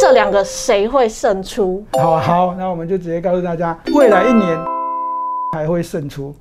[0.00, 1.84] 这两个谁会胜出？
[1.92, 4.58] 好好，那我们就直接告诉大家，未来一年
[5.52, 6.34] 还会胜出。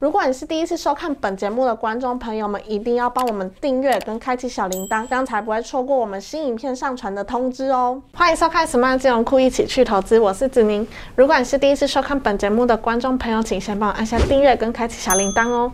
[0.00, 8.00] 如果你是第一次收看本节目的观众朋友们，一定要帮我们订阅跟开启小铃铛，这样才不会错过我们新影片上传的通知哦。
[8.14, 10.88] 欢迎收看 Smart 金融库，一起去投资，我是子宁。
[11.16, 15.70] 如果你是第一次收看本节目的观众朋友，请先帮我按下订阅跟开启小铃铛哦。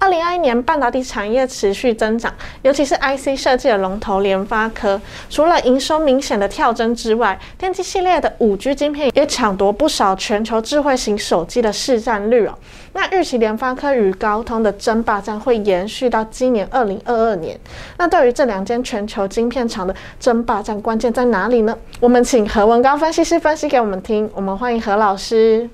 [0.00, 12.58] 二零二一年半导体产业持续增长，尤其是 IC 设计的龙头联发科，除了营收明显的跳增之外，电机系列的五 G 晶片也抢夺不少全球智慧型手机的市占率哦。
[12.94, 17.58] 那预期联发科与高通的争霸战会延续到今年二零二二年。
[17.96, 21.76] 那对于这两间全球晶片厂的争霸战，关键在哪里呢？
[22.00, 24.30] 我们请何文高分析师分析给我们听。
[24.34, 25.68] 我们欢迎何老师。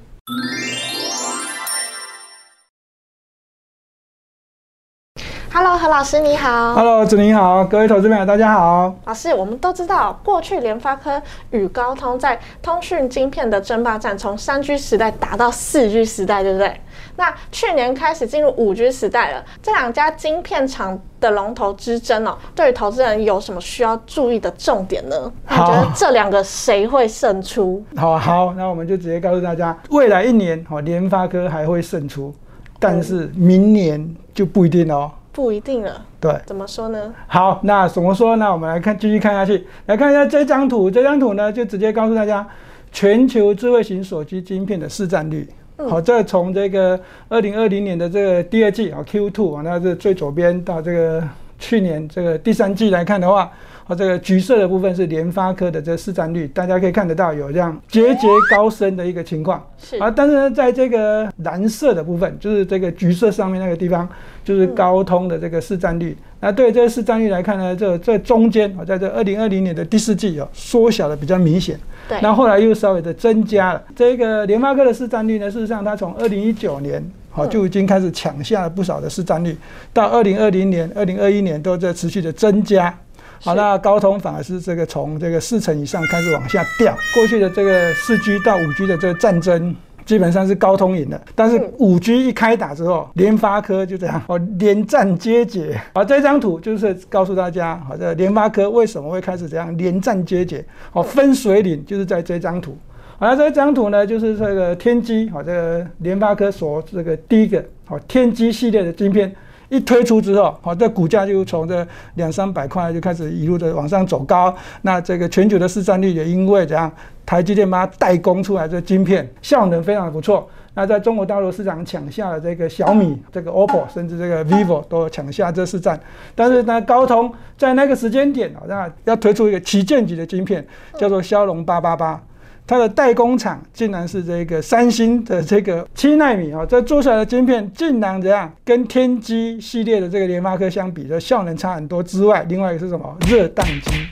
[5.52, 6.74] Hello，何老师你好。
[6.74, 8.92] Hello，子宁好，各位投资朋友大家好。
[9.04, 16.80] 老师，我们都知道，过去联发科与高通在通讯晶片的争霸战，从三 G 时代打到四 G 时代，对不对？
[17.16, 25.32] 那去年开始进入五 G 时代了，这两家晶片厂的龙头之争哦，对于投资人有什么需要注意的重点呢？
[25.48, 27.84] 你觉得这两个谁会胜出？
[27.96, 32.34] 好好，那我们就直接告诉大家，未来一年哦，联发科还会胜出，
[32.78, 35.10] 但是明年就不一定哦。
[35.32, 37.12] 不一定了，对，怎么说呢？
[37.26, 38.52] 好，那怎么说呢？
[38.52, 40.88] 我们来看，继续看下去，来看一下这张图。
[40.88, 42.46] 这张图呢，就直接告诉大家
[42.92, 45.48] 全球智慧型手机晶片的市占率。
[45.76, 51.22] 好，这从这个二零二零年的这个第二季啊 Q two 啊，那是最左边到这个
[51.58, 53.50] 去年这个第三季来看的话，
[53.88, 59.66] 啊，这个橘色的部分是联发科的这个市占率，大家可以看得到有这样节节高升的一个情况。
[59.76, 64.08] 是啊，但是呢，在这个蓝色的部分，就是这个橘色上面那个地方，
[64.44, 66.16] 就是高通的这个市占率。
[66.44, 71.80] 那对这个市占率来看呢，这这中间啊，在这二零二零年的第四季哦，缩小的比较明显。
[72.06, 73.82] 对，那后来又稍微的增加了。
[73.96, 79.56] 这个联发科的市占率呢，事实上它从二零一九年好就已经开始抢下了不少的市占率，
[79.94, 82.94] 到二零二零年、二零二一年都在持续的增加。
[83.40, 86.94] 好，那高通反而是这个从这个四成以上开始往下掉。
[87.14, 89.74] 过去的这个四 G 到五 G 的这个战争。
[90.04, 95.80] 基本上是高通赢的，但是五 G 一开打之后，联发科就这样哦，连战皆捷。
[95.94, 100.64] 好，这张图就是告诉大家，好，这联发科为什么会开始这样连战皆捷？
[100.92, 102.76] 哦，分水岭就是在这张图。
[103.18, 109.34] 好，那这张图呢，就是这个天玑，好，这个联发科所这个第一个好天玑系列的晶片。
[109.70, 111.84] 一推出之后，好，这股价就从这
[112.14, 114.54] 两三百块就开始一路的往上走高。
[114.82, 116.92] 那这个全球的市占率也因为怎样，
[117.26, 120.48] 台积电把它代工出来这晶片效能非常的不错。
[120.76, 125.98] 那在中国大陆市场抢下了这个小米、 这个 OPPO，甚至这个 vivo 都抢下这市占。
[126.34, 130.66] 但是呢，高通在那个时间点啊，那要推出一个旗舰级的晶片，
[130.98, 132.20] 叫做骁龙八八八。
[132.66, 143.16] 它的代工厂竟然是这个三星的这个七纳米啊，这做出来的晶片竟然怎样跟天玑系列的这个联发科相比，的效能差很多之外，另外一个是什么？
[143.28, 144.08] 热宕机。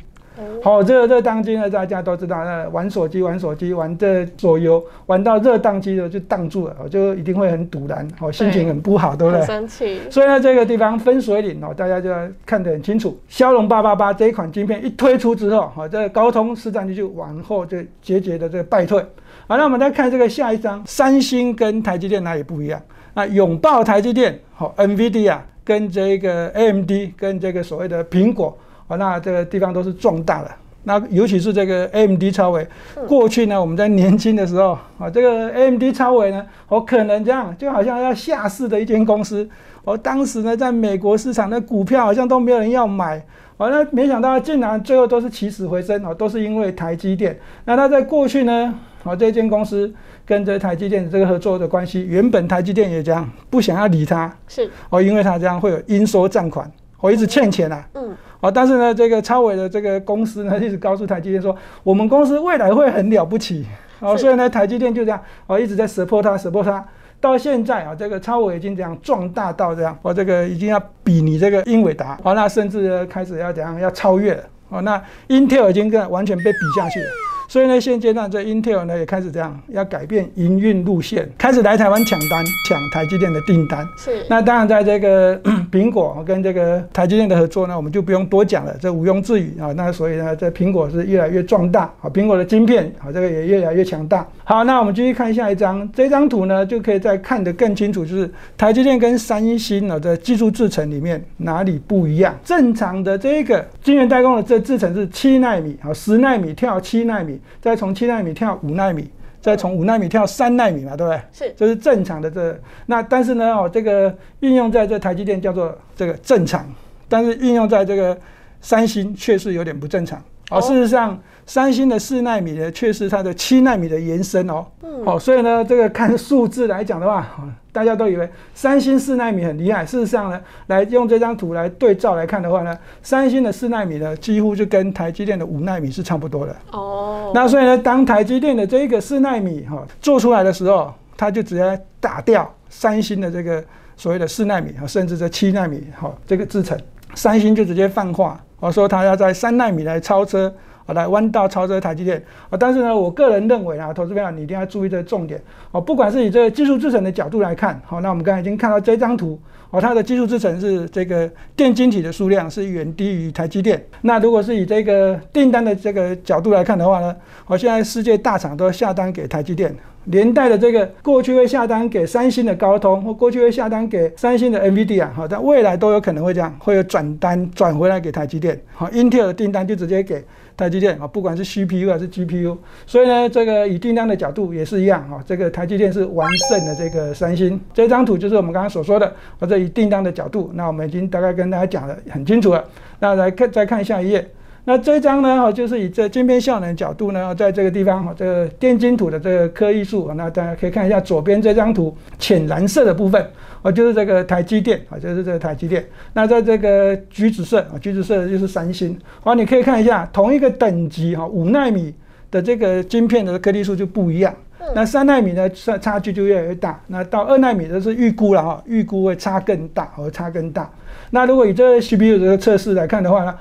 [0.63, 9.45] 好，这个热宕机呢，大家都知道，那玩手机、玩手机、玩这手游，玩到热宕机了就宕住了，就一定会很堵然，哦，心情很不好，对不对？
[9.45, 10.01] 生气。
[10.11, 13.19] 所以呢，这个地方分水岭哦，大家就要看得很清楚。
[13.29, 19.05] 骁龙八八八这一款晶片一推出之后，好，这个高通市占率就往后就节节的这个败退。
[19.47, 22.81] 好，那我们再看这个下一张，三星跟台积电哪里不一样？
[23.15, 28.57] 那拥抱台积电，好，NVIDIA 跟这个 AMD 跟这个所谓的苹果。
[28.93, 30.51] 哦，那这个地方都是壮大的。
[30.85, 32.67] 那尤其是这个 AMD 超微，
[33.07, 39.49] 过去呢，我们在年轻的时候啊，这个 AMD 超微呢，我可能这样，就好像要下市的一间公司。
[39.85, 43.25] 我，当时呢，在美国市场的股票好像都没有人要买。
[43.59, 47.39] 哦，了没想到竟然最后都是起死回生哦，都是因为台积电。
[47.65, 48.75] 那它在过去呢，
[49.05, 49.93] 哦，这间公司
[50.27, 56.69] 跟这台积电这个合作的关系，原本台积电也这样不想要理它，是哦，因为它这样会有应收账款，
[57.03, 57.87] 我一直欠钱啊。
[57.93, 58.17] 嗯。
[58.41, 61.55] 啊，但是呢，这个超伟的这个公司呢，一直告诉台积电说，
[61.85, 63.67] 我们公司未来会很了不起。
[64.01, 66.85] 哦，所以呢，台积电就这样，哦，一直在 support 它，support 它。
[67.21, 74.43] 到现在啊，这个超伟已经这样壮大到这样，我这个已经要比你这个英伟达，哦，那甚至呢开始要怎样要超越了。
[74.71, 77.07] 哦，那 Intel 已经跟完全被比下去了。
[77.53, 83.87] 所以呢，现阶段这 Intel 呢也开始这样要改变营运路线，开始来台湾抢单，抢台积电的订单。
[83.95, 84.25] 是。
[84.27, 85.39] 那当然，在这个
[85.71, 89.71] 苹果跟这个台积电的合作呢，我们就不用多讲了，这毋庸置疑啊。
[89.77, 94.27] 那所以呢，这苹果是越来越壮大啊，苹果的晶片啊，这个也越来越强大。
[94.45, 102.35] 好，那我们继续看下一张，这张图呢就可以再看得更清楚，就是台积电跟三星呢在技术制程里面哪里不一样。
[102.43, 109.11] 正常的这个晶圆代工的这制程是七纳米，好，十纳米跳七纳米，再从七纳米跳五纳米，
[109.41, 111.21] 再从五纳米跳三纳米嘛，对不对？
[111.33, 112.59] 是，这是正常的这。
[112.87, 116.67] 那但是呢，哦，这个运用在这台积电叫做这个正常，
[117.09, 118.17] 但是运用在这个
[118.61, 120.23] 三星却是有点不正常。
[120.59, 121.19] 哦，事实上。
[121.45, 124.65] 三星的四纳米呢，却是它的七纳米的延伸哦。
[124.81, 125.05] 嗯。
[125.05, 127.27] 好，所以呢，这个看数字来讲的话，
[127.73, 129.85] 大家都以为三星四纳米很厉害。
[129.85, 136.57] 事实上呢，来用这张图来对照来看的话呢，三星的四纳米呢，几乎就跟台积电的五纳米是差不多的。
[136.71, 137.33] 哦。
[137.35, 143.63] 那所以呢，当台积电的这一个四纳米哈做出来的时候，它就直接打掉三星的这个
[143.97, 146.79] 所谓的四纳米啊，甚至这七纳米哈这个制程，
[147.17, 150.55] 三星就直接放话，我说他要在三纳米来超车。
[150.87, 152.57] 啊，来弯道超车台积电啊！
[152.59, 155.41] 但是呢，我个人认为啊，投资朋友你一定要注意这个重点
[155.71, 155.81] 哦。
[155.81, 159.39] 不管是以这个技术制程的角度来看，好，那我们刚才已经看到这张图
[159.71, 163.83] 哦，它的技术制程是这个电晶体的数量是远低于台积电。
[164.03, 167.15] 那如果是以这个订单的这个角度来看的话呢，
[167.47, 169.75] 我现在世界大厂都下单给台积电，
[170.07, 178.61] 连带的这个过去会下单给三星的高通，或过去会下单给三星的 NVIDIA，好，在未来都有可能会这样，会有转单转回来给台积电。
[178.75, 180.23] 好，Intel 的订单就直接给。
[180.57, 182.57] 台积电啊，不管是 CPU 还是 GPU，
[182.87, 185.23] 所以呢，这个以订单的角度也是一样啊。
[185.27, 187.61] 这个台积电是完胜的这个三星。
[187.73, 192.65] 这张图就是我们刚刚所说的，或者以订单的角度，那我们已经大概跟大家讲的很清楚了。
[192.99, 194.29] 那来看再看下一页。
[194.65, 203.27] 那这张呢，哈，就是以这晶片效能角度呢，在这个地方哈，这个电晶土的这个颗粒数，那大家可以看一下左边这张图，浅蓝色的部分，
[203.63, 205.85] 哦，就是这个台积电，啊，就是这个台积电。
[206.13, 208.97] 那在这个橘子色，啊，橘子色的就是三星。
[209.21, 211.93] 好，你可以看一下，同一个等级哈，五纳米
[212.31, 214.33] 的这个晶片的颗粒数就不一样。
[214.75, 216.81] 那三纳米呢，差差距就越来越大。
[216.89, 220.71] 那到二纳米的是预估了哈，预估会差更大，和差更大。
[221.11, 223.35] 那如果以这 CPU 这个测试来看的话呢？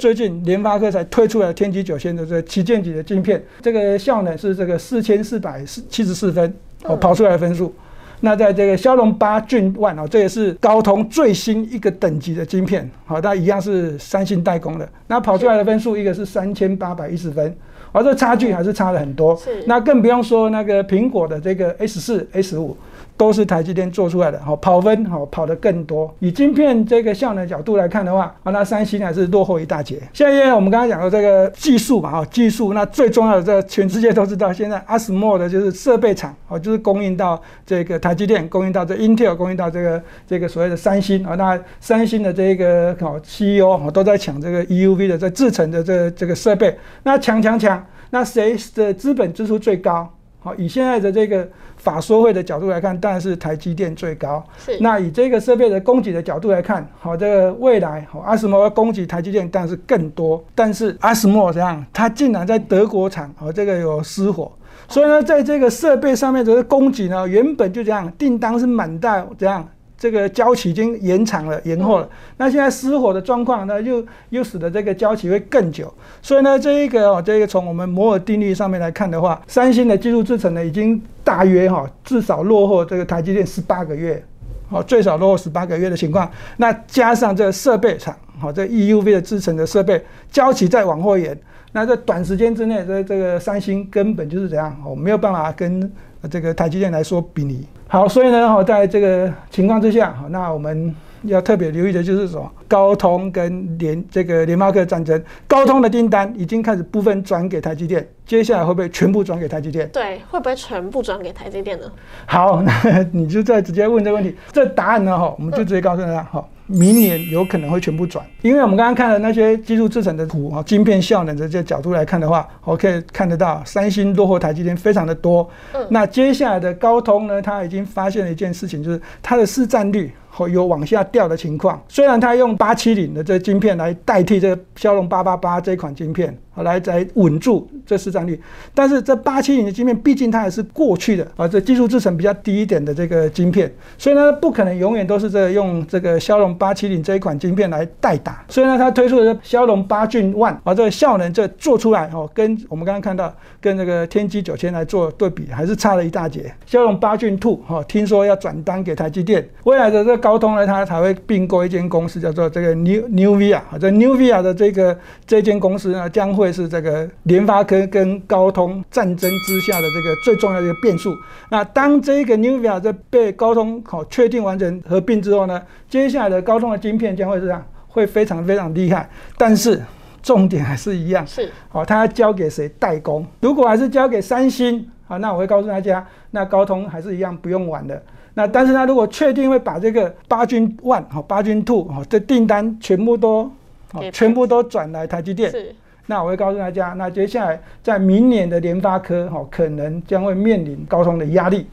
[0.00, 6.54] 最近联发科才推出了天玑九千的这个旗舰级的晶片，这个效能是这个四千四百七十四分
[6.84, 7.74] 哦，跑出来的分数。
[8.20, 14.88] 那在这个骁龙八骏 One 哦，这也是高通最新一个等级的晶片，好，它一样是三星代工的。
[15.08, 17.54] 那跑出来的分数，一个是三千八百一十分，
[17.94, 19.36] 而这差距还是差了很多。
[19.36, 19.62] 是。
[19.66, 22.76] 那更不用说那个苹果的这个 S 四、S 五。
[23.16, 26.12] 都是台积电做出来的，好跑分好跑得更多。
[26.18, 30.02] 以晶片这个效能角度来看的话，啊，那三星还是落后一大截。
[30.12, 41.36] 下一页我们刚刚讲的这个技术嘛，哈，技术那最重要的，在全世界都知道，现在 ASML 的就是设备厂，哦，就是供应到这个台积电，供应到这 Intel，供应到这个这个所谓的三星啊。
[41.36, 50.12] 那三星的这个好 CEO 哦都在抢这个 EUV 的这制程的这这个设备，那抢抢抢，那谁的资本支出最高？
[50.44, 51.48] 好，以现在的这个。
[51.76, 54.42] 法说会的角度来看，当然是台积电最高。
[54.56, 54.78] 是。
[54.80, 60.42] 那以这个设备的供给的角度来看，好，这个未来好，阿斯莫供给台积电当然是更多。
[60.54, 64.50] 但是阿斯莫这样，它竟然在德国厂，和，这个有失火。
[64.88, 69.68] 所以呢，在这个设备上面的供给呢，原本就这样，订单是满到这样。
[70.04, 72.06] 这个交期已经延长了、延后了。
[72.36, 75.90] 那现在失火的状况呢，又又使得这个交期会更久。
[76.20, 84.22] 所以呢，这一个哦，这个从我们摩尔定律上面来看的话，三星的技术制程呢，已经大约哈至少落后这个台积电十八个月，
[84.68, 86.30] 哦，最少落后十八个月的情况。
[86.58, 91.34] 那加上这个设备厂，好，这 EUV 的制程的设备交期再往后延，
[91.72, 95.90] 那在短时间之内，这这个三星根本就是怎样，哦，没有办法跟
[96.30, 97.66] 这个台积电来说比拟。
[97.94, 109.88] 好，所以呢，哈，在这个情况之下，哈，那我们要特别留意的就是说，高通跟联这个联发科战争，高通的订单已经开始部分转给台积电，接下来会不会全部转给台积电？
[109.90, 111.86] 对，会不会全部转给台积电呢？
[112.26, 116.44] 好，那你就再直接问这个问题，这答案呢，哈，我们就直接告诉大家，哈。
[116.66, 125.48] 明年有可能会全部转，因为我们刚刚看了那些技术制成的图啊，晶片效能的这角度来看的话，我可以看得到三星落后台积电非常的多。
[125.72, 130.10] 嗯，那接下来的高通呢，它已经发现了一件事情，就是它的市占率。
[130.36, 131.80] 哦有往下掉的情况。
[131.86, 138.40] 虽然它用八七零的这晶片来代替这个骁龙八八八这款晶片，啊来来稳住这市占率，
[138.74, 148.44] 但是这八七零的晶片毕竟它还是过去的啊，这技术制程比较低一点的这个晶片，所以呢不可能永远都是这用这个骁龙八七零这一款晶片来代打。
[148.48, 156.52] 所以呢它推出的骁龙八骏 One 啊，这个效能这做出来哦，跟我们刚刚看到跟这个天玑九千来做对比，还是差了一大截。
[156.66, 164.96] 骁龙八骏 Two 哈，听说要转单给台积电，未来的这个高通呢，它才会并购一间公司，叫做这个 New NewVIA 啊，这 NewVIA 的这个
[165.26, 171.14] 这间公司呢，将会是这个联发科跟高通战争之下的这个最重要的一个变数。
[171.50, 179.08] 那当这个 Nuvia 在被高通好确定完成合并之后呢，接下来的高通的晶片将会是这样，会非常非常厉害。
[179.36, 179.80] 但是
[180.22, 183.26] 重点还是一样，是好，它要交给谁代工？
[183.40, 188.02] 如果还是交给三星，好，那我会告诉大家，那高通还是一样不用玩的。
[188.36, 193.48] 那但是他如果确定会把这个八军 One 好八军 Two 好这订单全部都
[193.92, 195.72] 好全部都转来台积电，是
[196.06, 201.66] 那我会告诉大家，那接下来在明年的联发科哈可能将会面临高通的压力。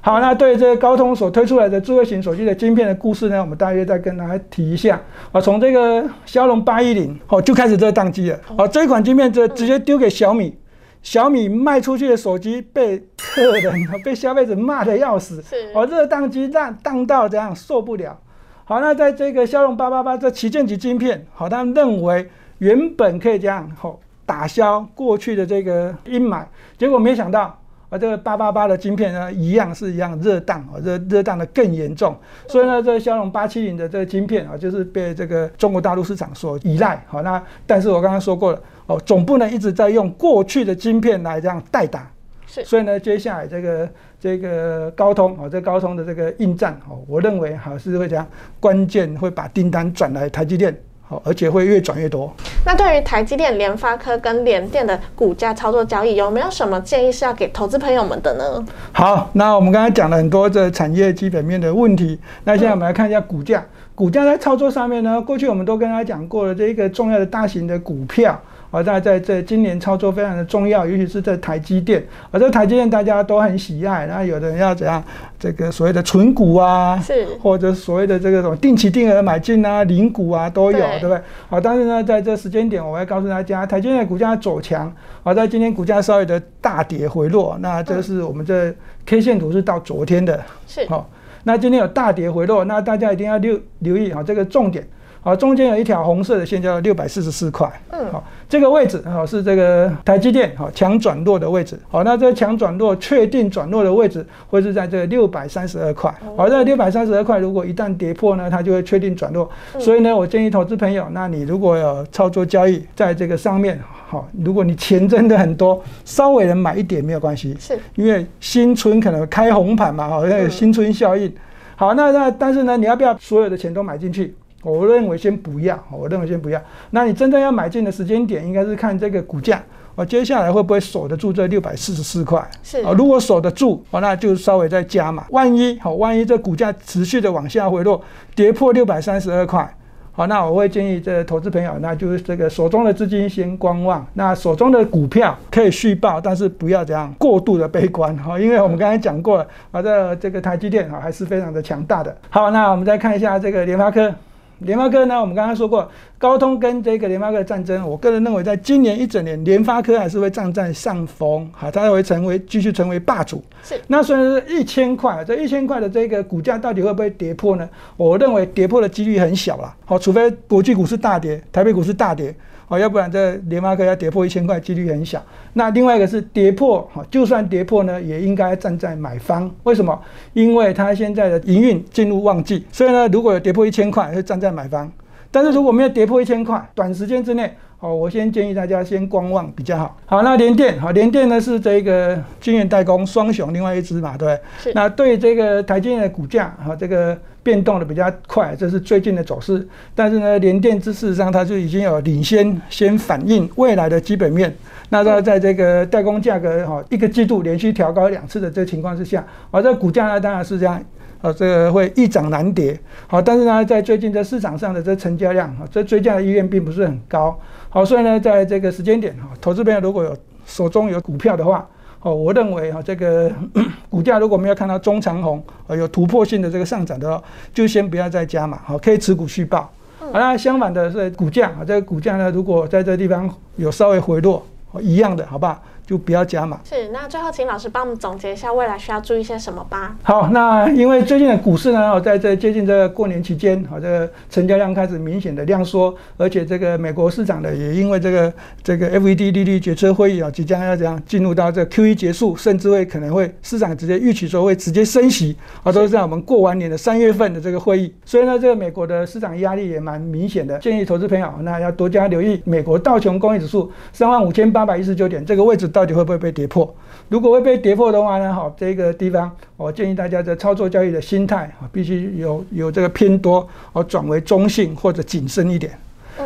[0.00, 5.00] 好，那对这个高通所推出来的智慧型手机的晶片的故事呢，我们大约再跟大家提一下。
[5.32, 8.38] 啊，从这个骁龙八一零哦就开始这个宕机了。
[8.56, 10.56] 哦，这一款晶片这直接丢给小米，
[11.02, 13.74] 小米卖出去的手机被客人
[14.04, 15.42] 被消费者骂的要死。
[15.42, 18.16] 是哦，这个宕机宕宕到这样受不了。
[18.64, 22.28] 好，那在这个骁龙八八八这旗舰级晶片，好，他们认为
[22.58, 26.44] 原本可以这样哦、打消过去的这个阴霾，
[26.76, 27.58] 结果没想到。
[27.88, 32.16] 啊，这个八八八的晶片呢，一样是一样热宕啊，热热宕的更严重。
[32.48, 37.00] 所以呢，这个骁龙八七零的这个晶片啊，就是被这个中国大陆市场所依赖。
[37.06, 42.10] 好，那但是我刚刚说过了，哦，总不能一直在用过去的晶片来这样代打。
[42.48, 48.26] 是所以呢，接下来这个这个高通哦，这高通的这个应战哦，我认为还是会这样，
[48.58, 50.76] 关键会把订单转来台积电，
[51.08, 52.32] 好，而且会越转越多。
[52.64, 58.66] 那对于台积电、联发科跟联电的股价操作交易，有没有什么建议是要给投资朋友们的呢？
[58.92, 63.64] 好，那我们刚才讲了很多的产业基本面的问题，那现在我们来看一下股价。
[63.94, 68.38] 股价在操作上面呢，过去我们都跟大家讲过了，这一个重要的大型的股票。
[68.76, 75.02] 啊，在在这今年操作非常的重要，尤其是在台积电，而这台积电大家都很喜爱，那有的人要怎样，
[75.38, 81.20] 这个所谓的纯股啊，是或者所谓的这个什么定期定额买进啊、零股啊都有，对对不对？
[81.48, 88.70] 好，但是呢，在这时间点，我会告诉大家，台积电的股价走强，好，在今天股价稍微的大跌回落，那这是我们这
[89.06, 91.08] K 线图是到昨天的，是好，
[91.44, 94.86] 那今天有大跌回落，那大家一定要留留意啊，这个重点。
[95.26, 98.12] 好，中间有一条红色的线叫六百四十四块，嗯。
[98.12, 117.76] 好，这个位置好是这个台积电好强转弱的位置，好，那这强转弱确定转弱的位置会是在这个六百三十二块，好，在六百三十二块如果一旦跌破呢，它就会确定转弱，所以呢，我建议投资朋友，那你如果有操作交易在这个上面，好，如果你钱真的很多，稍微能买一点没有关系，是。
[117.96, 121.34] 因为新春可能开红盘嘛，好，那有新春效应。
[121.74, 124.32] 好，那那但是呢，你要不要所有的钱都买进去？
[124.72, 126.60] 我认为先不要，我认为先不要。
[126.90, 129.62] 那你真正要买进的时间点，应该是看这个股价，
[129.94, 132.44] 我，接下来会不会守得住这六百四十四块？
[132.64, 135.24] 是啊，如果守得住，哦，那就稍微再加嘛。
[135.30, 138.02] 万一好，万一这股价持续的往下回落，
[138.34, 139.72] 跌破六百三十二块。
[140.10, 152.16] 好，那我会建议这投资朋友，那就是这个手中的资金先观望，那手中的股票可以续报，但是不要这样过度的悲观哈，因为我们刚才讲过了，啊，这这个台积电哈还是非常的强大的。
[152.30, 154.10] 好，那我们再看一下这个联发科。
[154.58, 163.42] 联发科呢，我们刚刚说过，高通跟这个联发科的战争，我个人认为，在今年一整年，联发科还是会站在上风，哈，它会成为继续成为霸主。
[163.62, 167.68] 是那虽然是一千块，这一千块的这个股价到底会不会跌破呢？
[167.98, 169.76] 我认为跌破的几率很小啦。
[169.84, 172.34] 好，除非国际股市大跌，台北股市大跌，
[172.66, 175.22] 好，要不然这联发科要跌破一千块几率很小。
[175.52, 179.50] 那另外一个是跌破，哈，就算跌破呢，也应该站在买方。
[179.64, 180.00] 为什么？
[180.32, 184.90] 因为它现在的营运进入旺季，所以呢，如果有跌破一千块，会站在买方。
[185.36, 189.94] 但是如果没有跌破一千块，短时间之内，好，我先建议大家先观望比较好。
[190.06, 194.40] 好，那联电，好，联电呢是这个晶圆代工双雄，另外一支嘛，对不对？
[194.62, 199.68] 是那对这个台积电的股价，哈，这个变动的比较快，这是最近的走势。
[199.94, 204.56] 但是呢，联电之事实上它就已经有领先，先反映未来的基本面。
[204.88, 210.82] 那它在这个代工价格哈一个季度连续调高两次的这个情况之下，而这个股价呢当然是这样。
[211.22, 221.66] 啊，这个会一涨难跌，好，但是呢，在最近在市场上的这成交量啊，这追加的意愿并不是很高，好，所以呢，在这个时间点哈，投资朋友如果有手中有股票的话，
[222.02, 223.32] 哦，我认为哈，这个
[223.88, 229.70] 股价如果没有看到中长红，呃，有突破性的这个上涨的话，就先不要再加嘛，好，可以持股续报。
[229.98, 234.46] 好，那相反的是股价啊，这个股价呢，如果在这个地方有稍微回落，
[234.80, 235.60] 一样的，好不好？
[235.86, 236.60] 就不要加码。
[236.64, 239.96] 是，那最后请老师帮我们总结一下未来需要注意些什么吧。
[240.02, 257.94] 好，那因为最近的股市呢，在这接近这个过年期间，好，这个成交量开始明显的量缩，而且这个美国市场呢，也因为这个这个 FED 利率决策会议啊，即将要这样进入到这 QE 结束，甚至会可能会市场直接预期说会直接升息啊，都是在我们过完年的三月份的这个会议。
[258.04, 266.74] 所以呢，这个美国的市场压力也蛮明显的，建议投资朋友那要多加留意美国道琼工业指数三万五千八百一十九点这个位置到底会不会被跌破。
[267.10, 268.32] 如果会被跌破的话呢？
[268.32, 275.78] 好，这个地方我建议大家的操作交易的心态啊，必须有有这个偏多，而转为中性或者谨慎一点。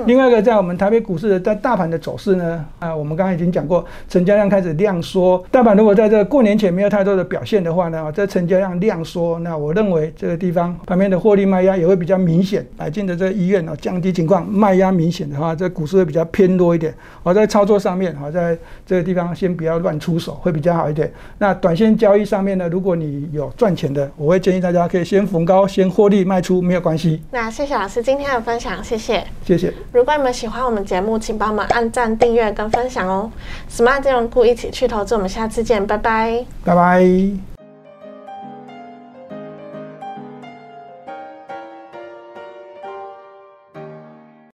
[0.06, 5.42] 另外一个，在我们台北股市的在大盘的走势呢，啊，我们刚刚已经讲过，成交量开始量缩。
[5.50, 12.66] 大盘如果在这过年前没有太多的表现的话呢，这成交量量缩，那我认为这个地方旁边的获利卖压也会比较明显。
[12.76, 16.94] 买进的这个意愿呢，降低情况，卖压明显的话，这股市会比较偏多一点。
[17.22, 18.56] 我在操作上面，好，在
[18.86, 21.10] 这个地方先不要乱出手，会比较好一点。
[21.38, 27.22] 那短线交易上面呢，如果你有赚钱的，我会建议大家可以先逢高先获利卖出，没有关系。
[27.30, 29.72] 那谢谢老师今天的分享，谢谢，谢谢。
[29.92, 33.30] 如果你们喜欢我们节目，请帮我们按赞、订阅跟分享哦。
[33.70, 37.49] Smart 金融库一起去投资，我们下次见，拜拜，拜拜。